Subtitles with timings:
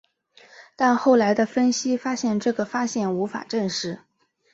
[0.75, 3.99] 但后来的分析发现这个发现无法证实。